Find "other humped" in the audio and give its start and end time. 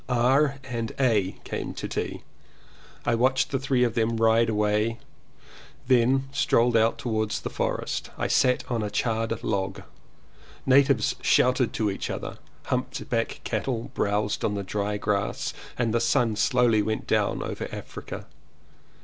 12.09-13.11